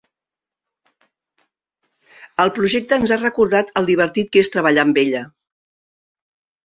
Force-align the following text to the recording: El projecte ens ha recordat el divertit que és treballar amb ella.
El 2.45 2.53
projecte 2.55 3.01
ens 3.01 3.13
ha 3.13 3.19
recordat 3.25 3.71
el 3.83 3.91
divertit 3.93 4.33
que 4.37 4.43
és 4.45 4.51
treballar 4.57 4.87
amb 4.89 5.01
ella. 5.07 5.25